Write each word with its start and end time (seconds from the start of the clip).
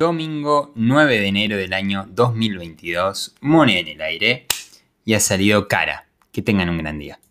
Domingo 0.00 0.72
9 0.76 1.20
de 1.20 1.26
enero 1.26 1.58
del 1.58 1.74
año 1.74 2.06
2022, 2.08 3.34
moneda 3.42 3.80
en 3.80 3.88
el 3.88 4.00
aire 4.00 4.46
y 5.04 5.12
ha 5.12 5.20
salido 5.20 5.68
cara. 5.68 6.06
Que 6.32 6.40
tengan 6.40 6.70
un 6.70 6.78
gran 6.78 6.98
día. 6.98 7.20